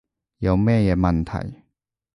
[0.39, 1.59] 有乜嘢問題